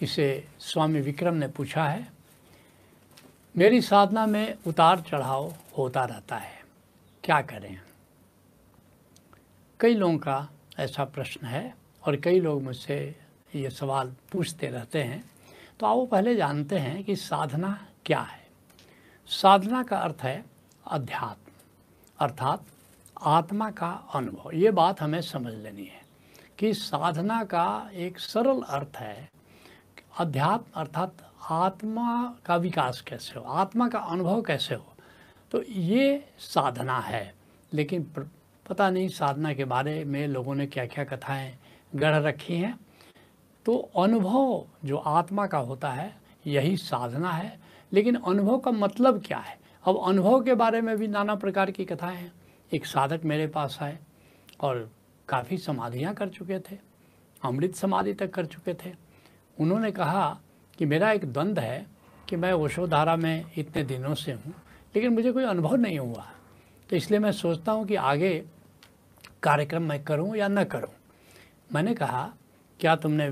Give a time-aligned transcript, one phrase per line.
[0.00, 2.06] इसे स्वामी विक्रम ने पूछा है,
[3.54, 6.60] मेरी साधना में उतार चढ़ाव होता रहता है,
[7.24, 7.80] क्या करें?
[9.80, 10.48] कई लोगों का
[10.78, 12.98] ऐसा प्रश्न है और कई लोग मुझसे
[13.54, 15.22] ये सवाल पूछते रहते हैं।
[15.80, 18.46] तो आओ पहले जानते हैं कि साधना क्या है।
[19.28, 20.44] साधना का अर्थ है
[20.86, 21.52] अध्यात्म,
[22.18, 22.64] अर्थात
[23.16, 26.02] आत्मा का अनुभव। ये बात हमें समझ लेनी है
[26.58, 29.30] कि साधना का एक सरल अर्थ है
[30.18, 31.16] अध्यात्म अर्थात
[31.50, 33.44] आत्मा का विकास कैसे हो?
[33.44, 34.86] आत्मा का अनुभव कैसे हो?
[35.50, 37.34] तो ये साधना है।
[37.72, 38.02] लेकिन
[38.68, 41.58] पता नहीं साधना के बारे में लोगों ने क्या क्या कथाएँ
[41.94, 42.78] गढ़ रखी हैं।
[43.64, 46.16] तो अनुभव जो आत्मा का होता है,
[46.46, 47.60] यही साधना है।
[47.92, 49.58] लेकिन अनुभव का मतलब क्या है?
[49.84, 52.32] अब अनुभव के बारे में भी नाना प्रकार की कथाएँ हैं।
[52.72, 53.98] एक साधक मेरे पास आए
[54.60, 54.90] और
[55.28, 56.78] काफ़ी समाधियाँ कर चुके थे,
[57.44, 59.07] अमृत समाधि तक कर चुके थे।
[59.58, 60.38] उन्होंने कहा
[60.78, 61.86] कि मेरा एक द्वंद्व है
[62.28, 64.54] कि मैं ओशोधारा में इतने दिनों से हूँ,
[64.94, 66.26] लेकिन मुझे कोई अनुभव नहीं हुआ।
[66.90, 68.32] तो इसलिए मैं सोचता हूँ कि आगे
[69.42, 70.90] कार्यक्रम मैं करूँ या न करूँ।
[71.70, 72.32] मैंने कहा,
[72.80, 73.30] क्या तुमने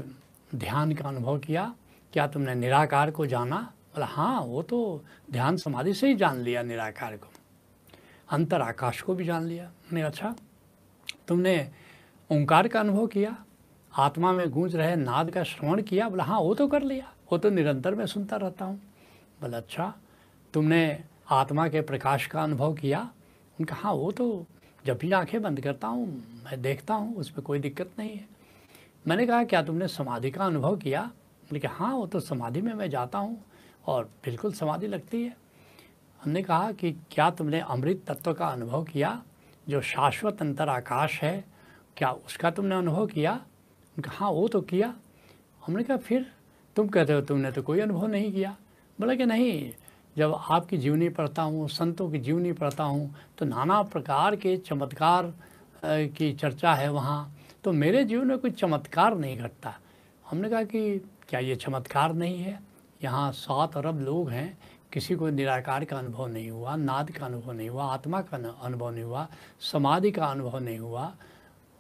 [0.55, 1.75] ध्यान का अनुभव किया?
[2.13, 3.57] क्या तुमने निराकार को जाना?
[3.95, 7.31] बोला हाँ वो तो ध्यान समाधि से ही जान लिया, निराकार को।
[8.29, 10.35] अंतर आकाश को भी जान लिया। मैंने अच्छा
[11.29, 11.71] तुमने
[12.31, 13.37] ओंकार का अनुभव किया?
[13.97, 17.39] आत्मा में गूंज रहे नाद का श्रवण किया, बोला हाँ वो तो कर लिया। वो
[17.39, 18.77] तो निरंतर मैं सुनता रहता हूँ।
[19.41, 19.95] बोला अच्छा
[20.53, 23.11] तुमने आत्मा के प्रकाश का अनुभव किया?
[23.61, 24.47] उनका हाँ वो तो
[24.87, 28.29] जब भी आँखें बंद करता हूँ, मैं देखता हूँ उसमें कोई दिक्कत नहीं है।
[29.09, 31.03] मैंने कहा, क्या तुमने समाधि का अनुभव किया?
[31.45, 33.45] बोले कि हाँ वो तो समाधि में मैं जाता हूँ
[33.87, 35.37] और बिल्कुल समाधि लगती है।
[36.25, 39.23] हमने कहा कि, क्या तुमने अमृत तत्व का अनुभव किया,
[39.69, 41.45] जो शाश्वत अंतर आकाश है?
[41.97, 43.47] क्या उसका तुमने अनुभव किया?
[43.97, 44.95] उनका हाँ वो तो किया।
[45.63, 46.27] हमने कहा, फिर
[46.77, 48.57] तुम कहते हो तुमने तो कोई अनुभव नहीं किया।
[48.99, 49.71] बोला कि, नहीं,
[50.17, 55.33] जब आपकी जीवनी पढ़ता हूँ, संतों की जीवनी पढ़ता हूँ तो नाना प्रकार के चमत्कार
[55.85, 59.75] की चर्चा है वहाँ तो मेरे जीवन में कोई चमत्कार नहीं घटता।
[60.25, 60.99] हमने कहा कि,
[61.29, 62.59] क्या ये चमत्कार नहीं है?
[63.03, 64.59] यहाँ सात अरब लोग हैं,
[64.93, 68.91] किसी को निराकार का अनुभव नहीं हुआ, नाद का अनुभव नहीं हुआ, आत्मा का अनुभव
[68.91, 69.27] नहीं हुआ,
[69.73, 71.13] समाधि का अनुभव नहीं हुआ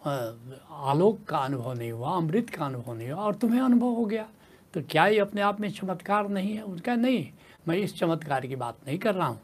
[0.02, 4.26] आलोक का अनुभव नहीं हुआ, अमृत का अनुभव नहीं हुआ, और तुम्हें अनुभव हो गया।
[4.74, 6.62] तो क्या ये अपने आप में चमत्कार नहीं है?
[6.62, 7.26] उनका नहीं,
[7.68, 9.40] मैं इस चमत्कार की बात नहीं कर रहा हूँ।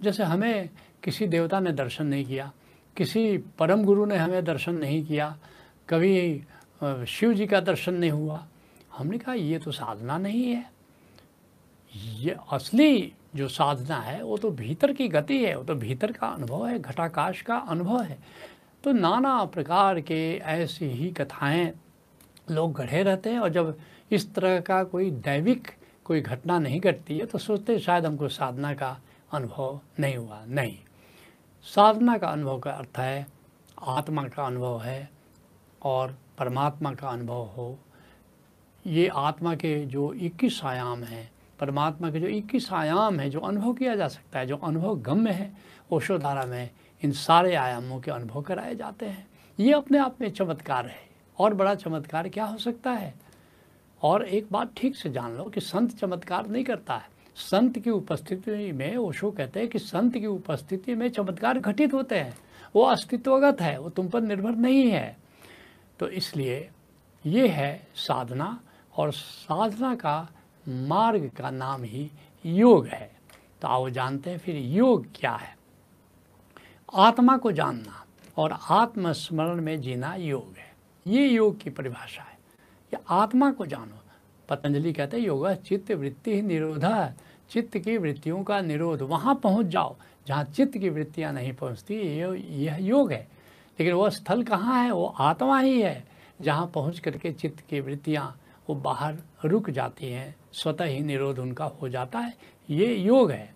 [0.00, 0.68] जैसे हमें
[1.04, 2.50] किसी देवता ने दर्शन नहीं किया,
[2.96, 5.36] किसी परम गुरु ने हमें दर्शन नहीं किया,
[5.88, 6.42] कभी
[7.08, 8.46] शिव जी का दर्शन नहीं हुआ,
[8.96, 10.64] हमने कहा, ये तो साधना नहीं है।
[12.16, 16.26] ये असली जो साधना है, वो तो भीतर की गति है, वो तो भीतर का
[16.26, 18.18] अनुभव है, घटाकाश का अनुभव है।
[18.88, 21.72] तो नाना प्रकार के ऐसी ही कथाएँ
[22.50, 23.78] लोग गढ़े रहते हैं और जब
[24.10, 25.68] इस तरह का कोई दैविक
[26.04, 29.00] कोई घटना नहीं घटती है तो सोचते शायद हमको साधना का
[29.32, 30.78] अनुभव नहीं हुआ। नहीं।
[31.62, 33.26] साधना का अनुभव का अर्थ है,
[33.82, 35.10] आत्मा का अनुभव है
[35.82, 37.78] और परमात्मा का अनुभव हो।
[38.86, 43.72] ये आत्मा के जो 21 आयाम हैं, परमात्मा के जो 21 आयाम हैं, जो अनुभव
[43.72, 45.52] किया जा सकता है, जो अनुभव गम्य है
[45.90, 46.70] ओशोधारा में
[47.04, 49.28] इन सारे आयामों के अनुभव कराए जाते हैं।
[49.60, 53.14] ये अपने आप में चमत्कार है। और बड़ा चमत्कार क्या हो सकता है?
[54.02, 57.90] और एक बात ठीक से जान लो कि संत चमत्कार नहीं करता है। संत की
[57.90, 62.38] उपस्थिति में ओशो कहते हैं कि संत की उपस्थिति में चमत्कार घटित होते हैं।
[62.76, 65.16] वो अस्तित्वगत है, वो तुम पर निर्भर नहीं है।
[65.98, 66.70] तो इसलिए
[67.26, 68.60] ये है साधना,
[68.96, 70.28] और साधना का
[70.68, 72.10] मार्ग का नाम ही
[72.46, 73.16] योग है।
[73.62, 75.57] तो आओ जानते हैं फिर योग क्या है।
[76.94, 78.04] आत्मा को जानना
[78.36, 80.74] और आत्मस्मरण में जीना योग है।
[81.06, 82.38] ये योग की परिभाषा है।
[82.94, 84.02] ये आत्मा को जानो।
[84.48, 87.12] पतंजलि कहते हैं, योग चित्त वृत्ति ही निरोधा।
[87.50, 89.96] चित्त की वृत्तियों का निरोध। वहाँ पहुँच जाओ।
[90.26, 91.94] जहाँ चित्त की वृत्तियाँ नहीं पहुँचती
[92.64, 93.28] यह योग है।
[93.80, 94.90] लेकिन वह स्थल कहाँ है?
[94.90, 96.08] वो आत्मा ही है।
[96.40, 101.64] जहाँ पहुँच करके चित्त की वृत्तियाँ, वो बाहर रुक जाती हैं। स्वतः ही निरोध उनका
[101.64, 102.34] हो जाता है।
[102.70, 103.54] ये योग है।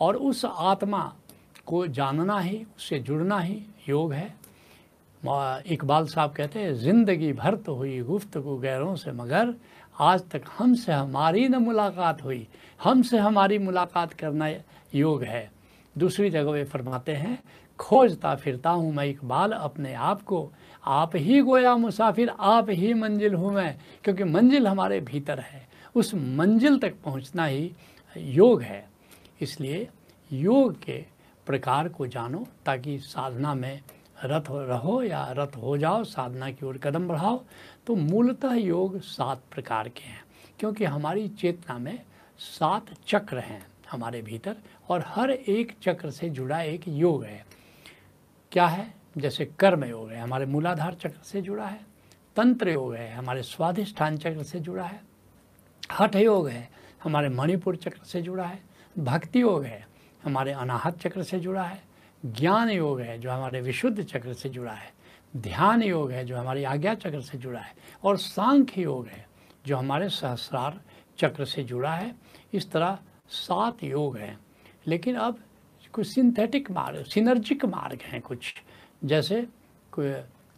[0.00, 1.14] और उस आत्मा
[1.70, 4.34] को जानना ही, उससे जुड़ना ही योग है।
[5.66, 9.54] इकबाल साहब कहते हैं, ज़िंदगी भर तो हुई गुफ्तगु गैरों से मगर,
[9.96, 12.46] आज तक हमसे हमारी न मुलाकात हुई।
[12.80, 14.48] हमसे हमारी मुलाकात करना
[14.94, 15.50] योग है।
[15.96, 17.38] दूसरी जगह वे फरमाते हैं,
[17.78, 20.50] खोजता फिरता हूँ मैं इकबाल, अपने आप को।
[20.84, 26.14] आप ही गोया मुसाफिर, आप ही मंजिल हूँ मैं, क्योंकि मंजिल हमारे भीतर है। उस
[26.14, 27.70] मंजिल तक पहुँचना ही
[28.16, 28.84] योग है।
[29.40, 29.88] इसलिए
[30.30, 31.04] योग के
[31.50, 33.80] प्रकार को जानो, ताकि साधना में
[34.24, 37.42] रत रहो या रत हो जाओ, साधना की ओर कदम बढ़ाओ
[37.86, 40.22] तो मूलतः योग सात प्रकार के हैं,
[40.60, 41.98] क्योंकि हमारी चेतना में
[42.40, 44.56] सात चक्र हैं हमारे भीतर,
[44.88, 47.44] और हर एक चक्र से जुड़ा एक योग है।
[48.52, 48.92] क्या है?
[49.18, 51.80] जैसे कर्म योग है, हमारे मूलाधार चक्र से जुड़ा है,
[52.36, 55.00] तंत्र योग है, हमारे स्वाधिष्ठान चक्र से जुड़ा है,
[55.92, 56.68] हठ योग है,
[57.02, 58.62] हमारे मणिपुर चक्र से जुड़ा है,
[58.98, 59.88] भक्ति योग है
[60.24, 61.82] हमारे अनाहत चक्र से जुड़ा है,
[62.26, 64.92] ज्ञान योग है जो हमारे विशुद्ध चक्र से जुड़ा है,
[65.36, 67.74] ध्यान योग है जो हमारी आज्ञा चक्र से जुड़ा है,
[68.04, 69.28] और सांख्य योग है
[69.66, 70.80] जो हमारे सहस्रार
[71.18, 72.14] चक्र से जुड़ा है।
[72.52, 74.38] इस तरह सात योग हैं।
[74.86, 75.38] लेकिन अब
[75.92, 78.54] कुछ सिंथेटिक मार्ग सिनर्जिक मार्ग हैं कुछ।
[79.04, 79.46] जैसे
[79.92, 80.12] कोई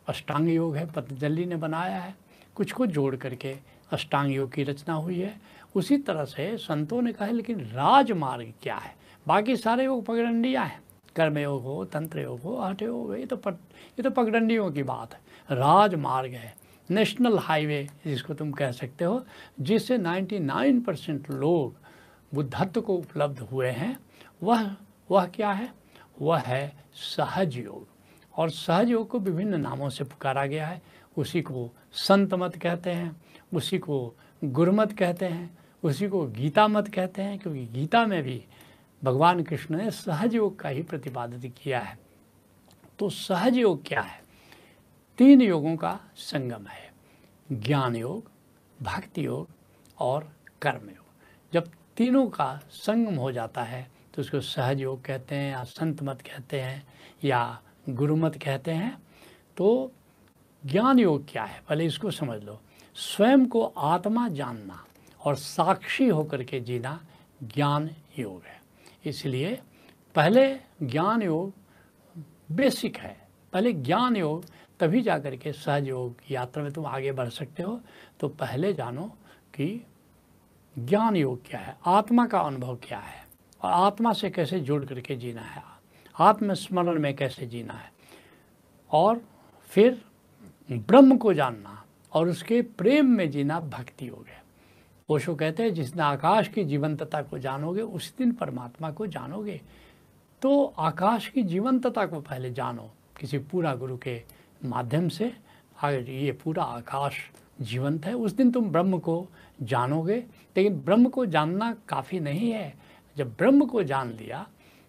[0.09, 2.15] अष्टांग योग है, पतंजलि ने बनाया है,
[2.55, 3.57] कुछ को जोड़ करके
[3.93, 5.41] अष्टांग योग की रचना हुई है।
[5.75, 9.02] उसी तरह से संतों ने कहा है, लेकिन राजमार्ग क्या है?
[9.29, 10.83] बाकी सारे योग पगडंडियाँ हैं।
[11.17, 14.71] कर्म योग हो तंत्र योग हो हठ योग हो, ये तो पट, ये तो पगडंडियों
[14.71, 15.21] की बात है।
[15.57, 16.57] राजमार्ग है,
[16.91, 19.27] नेशनल हाईवे, जिसको तुम कह सकते हो,
[19.61, 21.77] जिससे 99 परसेंट लोग
[22.35, 23.99] बुद्धत्व को उपलब्ध हुए हैं,
[24.43, 24.77] वह
[25.11, 25.75] वह क्या है?
[26.23, 27.87] वह है सहज योग।
[28.37, 30.83] और सहज योग को विभिन्न नामों से पुकारा गया है।
[31.19, 33.17] उसी को संत मत कहते हैं,
[33.55, 34.15] उसी को
[34.45, 38.45] गुरमत कहते हैं, उसी को गीता मत कहते हैं, क्योंकि गीता में भी
[39.05, 41.99] भगवान कृष्ण ने सहज योग का ही प्रतिपादित किया है।
[42.99, 44.23] तो सहज योग क्या है?
[45.19, 46.93] तीन योगों का संगम है।
[47.53, 48.31] ज्ञान योग,
[48.83, 49.49] भक्ति योग
[49.99, 50.33] और
[50.63, 51.05] कर्म योग।
[51.53, 56.03] जब तीनों का संगम हो जाता है तो उसको सहज योग कहते हैं या संत
[56.03, 56.87] मत कहते हैं
[57.25, 58.97] या गुरुमत कहते हैं।
[59.57, 59.93] तो
[60.67, 61.63] ज्ञान योग क्या है?
[61.69, 62.61] पहले इसको समझ लो।
[62.95, 64.85] स्वयं को आत्मा जानना
[65.25, 67.01] और साक्षी होकर के जीना
[67.43, 68.62] ज्ञान योग है।
[69.07, 69.59] इसलिए
[70.15, 71.53] पहले ज्ञान योग
[72.53, 74.45] बेसिक है। पहले ज्ञान योग,
[74.81, 77.81] तभी जा कर के सहज योग यात्रा में तुम आगे बढ़ सकते हो।
[78.21, 79.05] तो पहले जानो
[79.55, 79.87] कि
[80.79, 83.27] ज्ञान योग क्या है, आत्मा का अनुभव क्या है,
[83.63, 85.63] और आत्मा से कैसे जुड़ करके जीना है,
[86.21, 87.93] आत्मस्मरण में कैसे जीना है,
[88.91, 89.23] और
[89.63, 90.05] फिर
[90.73, 94.42] ब्रह्म को जानना, और उसके प्रेम में जीना भक्ति हो गया।
[95.09, 99.61] ओशो कहते हैं जिस दिन आकाश की जीवंतता को जानोगे, उस दिन परमात्मा को जानोगे।
[100.43, 102.91] तो आकाश की जीवंतता को पहले जानो,
[103.21, 104.23] किसी पूरा गुरु के
[104.65, 105.33] माध्यम से।
[105.83, 107.17] अगर ये पूरा आकाश
[107.61, 109.27] जीवंत है, उस दिन तुम ब्रह्म को
[109.63, 110.17] जानोगे।
[110.57, 112.75] लेकिन ब्रह्म को जानना काफ़ी नहीं है।
[113.17, 114.47] जब ब्रह्म को जान लिया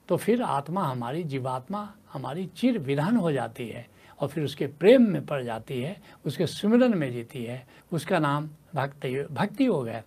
[0.09, 3.87] तो फिर आत्मा हमारी, जीवात्मा हमारी चिर विधान हो जाती है,
[4.19, 8.49] और फिर उसके प्रेम में पड़ जाती है, उसके सुमिरन में जीती है। उसका नाम
[8.75, 10.01] भक्ति भक्ति हो। गया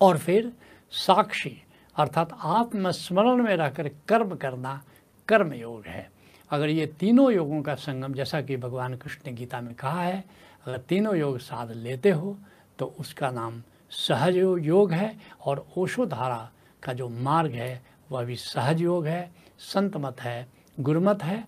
[0.00, 0.52] और फिर
[0.92, 1.56] साक्षी,
[1.96, 4.82] अर्थात आत्मस्मरण में रहकर कर्म करना
[5.28, 6.10] कर्म योग है।
[6.50, 10.24] अगर ये तीनों योगों का संगम, जैसा कि भगवान कृष्ण ने गीता में कहा है,
[10.66, 12.36] अगर तीनों योग साध लेते हो
[12.78, 15.14] तो उसका नाम सहज योग है
[15.44, 16.50] और ओशोधारा
[16.82, 20.46] का जो मार्ग है, वह भी सहज योग है, संत मत है,
[20.80, 21.44] गुरुमत है।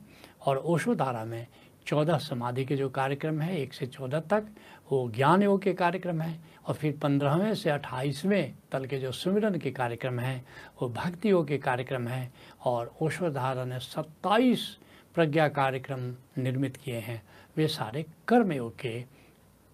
[0.47, 1.47] और ओशोधारा में
[1.87, 4.47] चौदह समाधि के जो कार्यक्रम है, एक से चौदह तक
[4.93, 9.59] वो ज्ञान योग के कार्यक्रम हैं और फिर पंद्रहवें से अट्ठाईसवें तल के जो सुमिरन
[9.59, 10.47] के कार्यक्रम हैं,
[10.83, 12.35] वो भक्ति योग के कार्यक्रम हैं
[12.65, 14.79] और ओशोधारा ने सत्ताईस
[15.15, 15.99] प्रज्ञा कार्यक्रम
[16.43, 17.23] निर्मित किए हैं।
[17.57, 19.05] वे सारे कर्मयोग के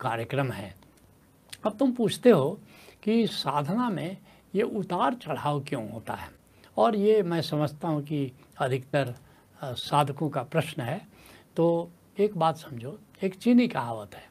[0.01, 0.75] कार्यक्रम हैं।
[1.67, 2.61] अब तुम पूछते हो
[3.03, 4.17] कि साधना में
[4.55, 6.29] ये उतार चढ़ाव क्यों होता है?
[6.77, 9.15] और ये मैं समझता हूँ कि अधिकतर
[9.65, 11.01] साधकों का प्रश्न है।
[11.57, 14.30] तो एक बात समझो, एक चीनी कहावत है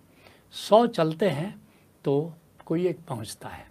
[0.54, 1.54] सौ चलते हैं
[2.06, 2.34] तो
[2.66, 3.68] कोई एक पहुँचता है।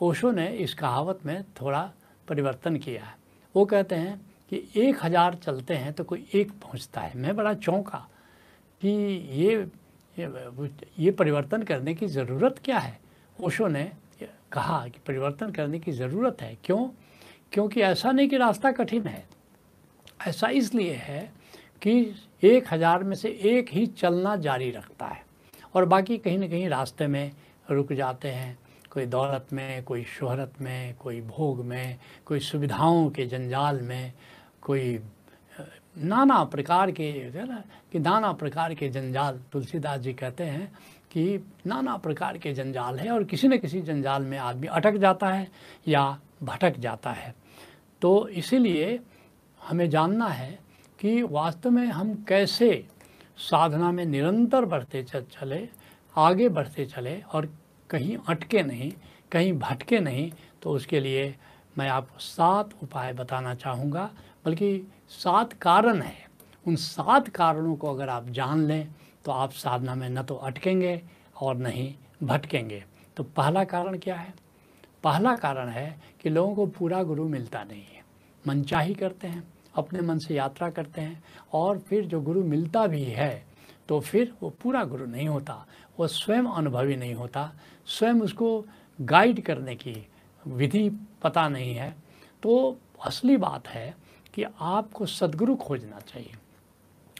[0.00, 1.82] ओशो ने इस कहावत में थोड़ा
[2.28, 3.14] परिवर्तन किया है।
[3.54, 4.20] वो कहते हैं
[4.52, 8.06] कि एक हज़ार चलते हैं तो कोई एक पहुँचता है। मैं बड़ा चौंका
[8.82, 8.88] कि
[9.32, 9.66] ये
[10.16, 12.98] ये, परिवर्तन करने की ज़रूरत क्या है?
[13.38, 13.90] ओशो ने
[14.52, 16.88] कहा कि परिवर्तन करने की ज़रूरत है। क्यों?
[17.52, 19.24] क्योंकि ऐसा नहीं कि रास्ता कठिन है।
[20.26, 21.32] ऐसा इसलिए है
[21.82, 25.23] कि एक हज़ार में से एक ही चलना जारी रखता है।
[25.74, 27.32] और बाकी कहीं ना कहीं रास्ते में
[27.70, 28.58] रुक जाते हैं।
[28.90, 34.12] कोई दौलत में, कोई शोहरत में, कोई भोग में, कोई सुविधाओं के जंजाल में,
[34.62, 35.00] कोई
[35.98, 37.62] नाना प्रकार के है ना,
[37.92, 40.72] कि नाना प्रकार के जंजाल। तुलसीदास जी कहते हैं
[41.12, 45.28] कि नाना प्रकार के जंजाल है और किसी न किसी जंजाल में आदमी अटक जाता
[45.28, 45.50] है
[45.88, 47.34] या भटक जाता है।
[48.02, 49.00] तो इसीलिए
[49.68, 50.58] हमें जानना है
[51.00, 52.86] कि वास्तव में हम कैसे
[53.38, 55.68] साधना में निरंतर बढ़ते चले,
[56.14, 57.48] आगे बढ़ते चले और
[57.90, 58.92] कहीं अटके नहीं,
[59.32, 60.30] कहीं भटके नहीं
[60.62, 61.34] तो उसके लिए
[61.78, 64.10] मैं आपको सात उपाय बताना चाहूँगा।
[64.44, 66.26] बल्कि सात कारण है।
[66.66, 68.88] उन सात कारणों को अगर आप जान लें
[69.24, 71.00] तो आप साधना में न तो अटकेंगे
[71.36, 72.84] और नहीं भटकेंगे।
[73.16, 74.34] तो पहला कारण क्या है?
[75.04, 78.02] पहला कारण है कि लोगों को पूरा गुरु मिलता नहीं है।
[78.44, 79.42] मनचाही करते हैं।
[79.76, 83.44] अपने मन से यात्रा करते हैं और फिर जो गुरु मिलता भी है
[83.88, 85.54] तो फिर वो पूरा गुरु नहीं होता,
[85.98, 87.50] वो स्वयं अनुभवी नहीं होता।
[87.86, 88.64] स्वयं उसको
[88.98, 90.06] गाइड करने की
[90.44, 90.88] विधि
[91.22, 91.90] पता नहीं है।
[92.42, 93.94] तो असली बात है
[94.34, 96.32] कि आपको सदगुरु खोजना चाहिए।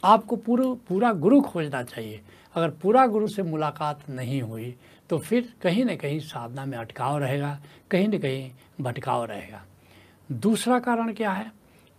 [0.03, 2.21] आपको पूरा पूरा गुरु खोजना चाहिए।
[2.55, 4.75] अगर पूरा गुरु से मुलाकात नहीं हुई
[5.09, 7.59] तो फिर कहीं न कहीं साधना में अटकाव रहेगा,
[7.91, 8.49] कहीं न कहीं
[8.81, 9.63] भटकाव रहेगा।
[10.29, 11.51] दूसरा कारण क्या है?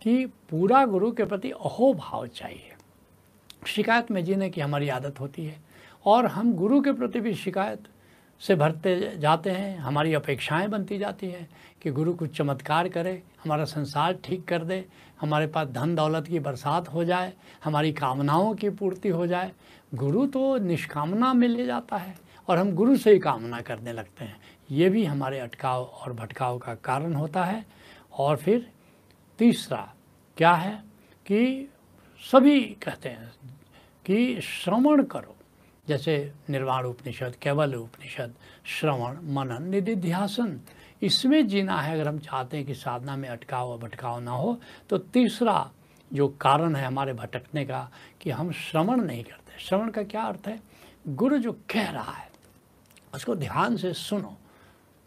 [0.07, 2.75] कि पूरा गुरु के प्रति अहोभाव चाहिए।
[3.67, 5.61] शिकायत में जीने की हमारी आदत होती है
[6.05, 7.83] और हम गुरु के प्रति भी शिकायत
[8.41, 11.49] से भरते जाते हैं, हमारी अपेक्षाएँ बनती जाती हैं
[11.83, 14.85] कि गुरु कुछ चमत्कार करे, हमारा संसार ठीक कर दे,
[15.21, 17.33] हमारे पास धन दौलत की बरसात हो जाए,
[17.65, 19.53] हमारी कामनाओं की पूर्ति हो जाए।
[19.95, 24.25] गुरु तो निष्कामना में ले जाता है और हम गुरु से ही कामना करने लगते
[24.25, 24.37] हैं।
[24.71, 27.67] ये भी हमारे अटकाव और भटकाव का कारण होता है।
[28.19, 28.73] और फिर
[29.39, 29.93] तीसरा
[30.37, 30.75] क्या है
[31.27, 31.73] कि
[32.23, 33.33] सभी कहते हैं
[34.07, 35.35] कि श्रवण करो।
[35.87, 38.35] जैसे निर्वाण उपनिषद, केवल उपनिषद,
[38.67, 40.61] श्रवण, मनन, निधिध्यासन,
[41.03, 44.59] इसमें जीना है अगर हम चाहते हैं कि साधना में अटकाव और भटकाव ना हो
[44.91, 45.71] तो तीसरा
[46.11, 47.89] जो कारण है हमारे भटकने का
[48.21, 50.61] कि हम श्रवण नहीं करते। श्रवण का क्या अर्थ है?
[51.09, 52.31] गुरु जो कह रहा है,
[53.15, 54.37] उसको ध्यान से सुनो।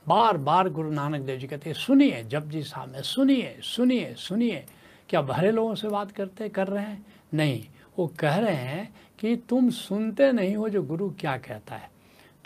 [0.06, 4.66] बार बार गुरु नानक देव जी कहते हैं, सुनिए जब जी में सुनिए सुनिए सुनिए।
[5.10, 7.06] क्या भरे लोगों से बात करते, कर रहे हैं?
[7.34, 7.66] नहीं।
[8.00, 11.90] वो कह रहे हैं कि तुम सुनते नहीं हो जो गुरु क्या कहता है।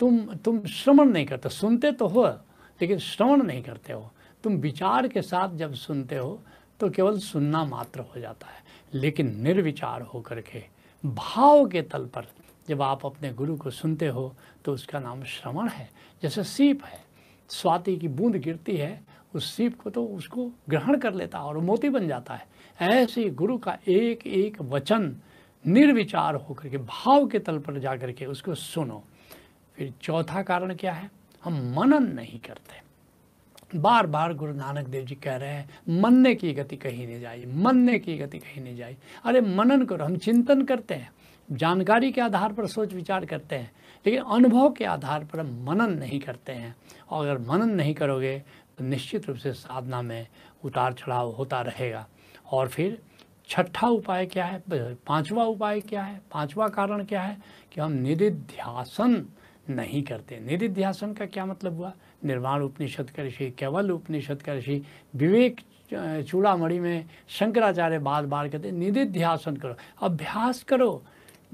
[0.00, 2.26] तुम तुम श्रवण नहीं करते। सुनते तो हो,
[2.80, 4.10] लेकिन श्रवण नहीं करते हो।
[4.42, 6.42] तुम विचार के साथ जब सुनते हो
[6.80, 8.62] तो केवल सुनना मात्र हो जाता है।
[8.94, 10.64] लेकिन निर्विचार हो करके
[11.04, 12.26] भाव के तल पर
[12.68, 15.90] जब आप अपने गुरु को सुनते हो तो उसका नाम श्रवण है।
[16.22, 17.04] जैसे सीप है।
[17.48, 19.04] स्वाति की बूंद गिरती है,
[19.34, 23.28] उस सीप को तो उसको ग्रहण कर लेता है और मोती बन जाता है। ऐसे
[23.30, 25.16] गुरु का एक एक वचन
[25.64, 29.02] निर्विचार होकर के, भाव के तल पर जा के उसको सुनो।
[29.76, 31.10] फिर चौथा कारण क्या है?
[31.44, 32.82] हम मनन नहीं करते।
[33.74, 37.44] बार बार गुरु नानक देव जी कह रहे हैं, मनने की गति कहीं नहीं जाए
[37.46, 41.10] मनने की गति कहीं नहीं जाए अरे, मनन करो हम चिंतन करते हैं,
[41.48, 43.70] जानकारी के आधार पर सोच विचार करते हैं,
[44.06, 46.74] लेकिन अनुभव के आधार पर हम मनन नहीं करते हैं।
[47.10, 48.38] और अगर मनन नहीं करोगे
[48.78, 50.26] तो निश्चित रूप से साधना में
[50.64, 52.06] उतार चढ़ाव होता रहेगा।
[52.54, 52.98] और फिर
[53.48, 54.62] छठा उपाय क्या है?
[55.06, 56.20] पांचवा उपाय क्या है?
[56.32, 57.36] पांचवा कारण क्या है?
[57.72, 59.26] कि हम निधिध्यासन
[59.70, 61.92] नहीं करते। निधिध्यासन का क्या मतलब हुआ?
[62.24, 64.82] निर्माण उपनिषद का ऋषि केवल उपनिषद का ऋषि
[65.14, 65.60] विवेक
[66.28, 71.02] चूड़ामणि में शंकराचार्य बार बार कहते निधिध्यासन करो। अभ्यास करो।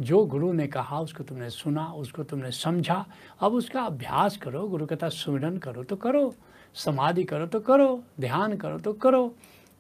[0.00, 3.04] जो गुरु ने कहा, उसको तुमने सुना, उसको तुमने समझा।
[3.40, 6.32] अब उसका अभ्यास करो, गुरु कथा सुमिरन करो तो करो,
[6.74, 9.34] समाधि करो तो करो, ध्यान करो तो करो।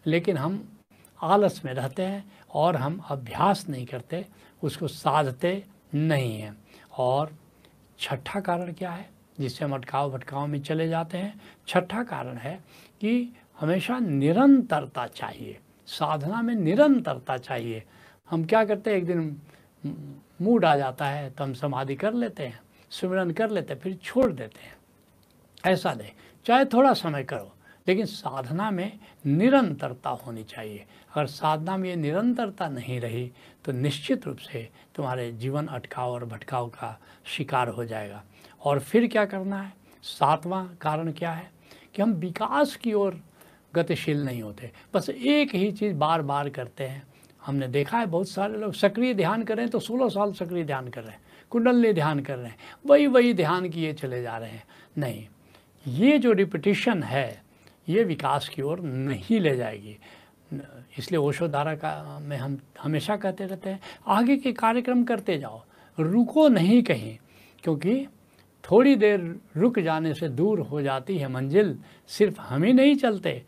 [0.06, 0.62] लेकिन हम
[1.22, 4.26] आलस में रहते हैं और हम अभ्यास नहीं करते,
[4.62, 6.56] उसको साधते नहीं हैं।
[6.98, 7.32] और
[7.98, 9.10] छठा कारण क्या है?
[9.40, 12.60] जिससे हम अटकाव भटकाव में चले जाते हैं। छठा कारण है
[13.00, 17.82] कि हमेशा निरंतरता चाहिए। साधना में निरंतरता चाहिए।
[18.30, 18.96] हम क्या करते हैं?
[18.96, 19.40] एक दिन
[20.42, 22.60] मूड आ जाता है तो हम समाधि कर लेते हैं
[22.90, 24.76] सुमिरन कर लेते हैं, फिर छोड़ देते हैं।
[25.66, 26.10] ऐसा नहीं।
[26.46, 27.52] चाहे थोड़ा समय करो।
[27.90, 33.30] लेकिन साधना में निरंतरता होनी चाहिए। अगर साधना में ये निरंतरता नहीं रही
[33.64, 38.22] तो निश्चित रूप से तुम्हारे जीवन अटकाव और भटकाव का शिकार हो जाएगा।
[38.64, 39.72] और फिर क्या करना है?
[40.02, 41.50] सातवां कारण क्या है?
[41.94, 43.20] कि हम विकास की ओर
[43.74, 47.02] गतिशील नहीं होते। बस एक ही चीज़ बार बार करते हैं।
[47.46, 50.64] हमने देखा है बहुत सारे लोग सक्रिय ध्यान कर रहे हैं तो 16 साल सक्रिय
[50.64, 51.20] ध्यान कर रहे हैं,
[51.50, 52.56] कुंडली ध्यान कर रहे हैं
[52.86, 54.64] वही वही ध्यान किए चले जा रहे हैं।
[54.98, 55.26] नहीं,
[55.86, 57.42] ये जो रिपीटिशन है
[57.88, 59.98] ये विकास की ओर नहीं ले जाएगी।
[60.98, 65.62] इसलिए ओशो धारा का में हम हमेशा कहते रहते हैं, आगे के कार्यक्रम करते जाओ,
[66.00, 67.18] रुको नहीं कहीं,
[67.62, 68.06] क्योंकि
[68.64, 73.42] थोड़ी देर रुक जाने से दूर हो जाती है मंजिल, सिर्फ़ हम ही नहीं चलते,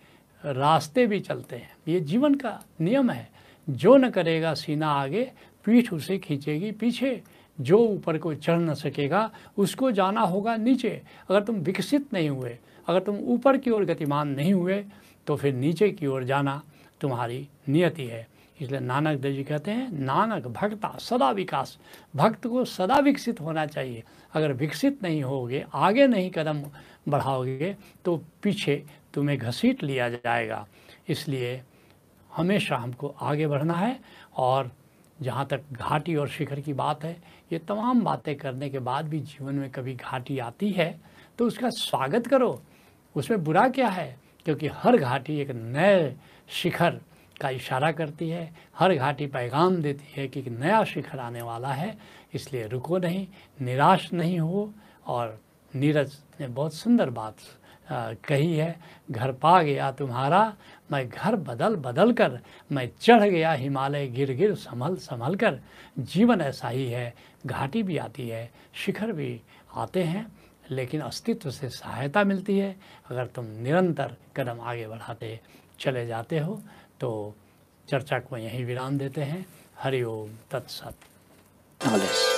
[0.44, 3.30] रास्ते भी चलते हैं। ये जीवन का नियम है।
[3.70, 5.32] जो न करेगा सीना आगे,
[5.64, 7.22] पीठ उसे खींचेगी पीछे।
[7.60, 12.58] जो ऊपर को चढ़ न सकेगा, उसको जाना होगा नीचे। अगर तुम विकसित नहीं हुए
[12.86, 14.84] अगर तुम ऊपर की ओर गतिमान नहीं हुए
[15.26, 16.60] तो फिर नीचे की ओर जाना
[17.00, 18.26] तुम्हारी नियति है।
[18.58, 21.78] इसलिए नानक देव जी कहते हैं, नानक भक्ता, सदा विकास।
[22.16, 24.02] भक्त को सदा विकसित होना चाहिए।
[24.34, 26.62] अगर विकसित नहीं होगे, आगे नहीं कदम
[27.08, 27.74] बढ़ाओगे
[28.04, 28.82] तो पीछे
[29.14, 30.66] तुम्हें घसीट लिया जाएगा।
[31.08, 31.60] इसलिए
[32.30, 33.98] हमेशा हमको आगे बढ़ना है
[34.36, 34.70] और
[35.18, 37.16] जहाँ तक घाटी और शिखर की बात है,
[37.52, 40.94] ये तमाम बातें करने के बाद भी जीवन में कभी घाटी आती है
[41.38, 42.60] तो उसका स्वागत करो।
[43.14, 44.16] उसमें बुरा क्या है?
[44.47, 46.14] क्योंकि हर घाटी एक नए
[46.52, 47.00] शिखर
[47.40, 51.73] का इशारा करती है, हर घाटी पैगाम देती है कि एक नया शिखर आने वाला
[51.73, 51.97] है,
[52.35, 53.26] इसलिए रुको नहीं,
[53.61, 54.73] निराश नहीं हो।
[55.07, 55.38] और
[55.73, 57.37] नीरज ने बहुत सुंदर बात
[58.25, 58.76] कही है,
[59.11, 60.57] घर पा गया तुम्हारा,
[60.92, 62.38] मैं घर बदल बदल कर,
[62.71, 65.59] मैं चढ़ गया हिमालय गिर गिर संभल संभल कर।
[65.99, 67.12] जीवन ऐसा ही है,
[67.47, 69.40] घाटी भी आती है, शिखर भी
[69.75, 70.26] आते हैं
[70.71, 72.76] लेकिन अस्तित्व से सहायता मिलती है।
[73.11, 75.38] अगर तुम निरंतर कदम आगे बढ़ाते
[75.81, 76.61] चले जाते हो
[77.00, 77.35] तो
[77.88, 79.45] चर्चा को यहीं विराम देते हैं।
[79.78, 80.95] हरिओम, तत्सत।
[81.81, 82.31] नॉलेज